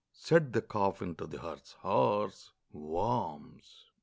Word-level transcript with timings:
Said 0.15 0.53
the 0.53 0.63
coffin 0.63 1.13
to 1.17 1.27
the 1.27 1.37
hearse 1.41 1.73
horse, 1.81 2.49
"Worms!" 2.73 3.85